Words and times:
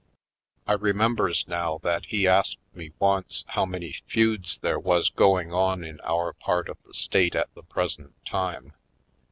I 0.65 0.73
remembers 0.73 1.47
now 1.47 1.77
that 1.83 2.05
he 2.07 2.27
asked 2.27 2.57
me 2.73 2.91
once 2.97 3.45
how 3.49 3.67
many 3.67 3.93
feuds 4.07 4.57
there 4.57 4.79
was 4.79 5.09
going 5.09 5.53
on 5.53 5.83
in 5.83 5.99
our 6.01 6.33
part 6.33 6.69
of 6.69 6.79
the 6.87 6.95
state 6.95 7.35
at 7.35 7.53
the 7.53 7.61
pres 7.61 7.99
ent 7.99 8.15
time. 8.25 8.73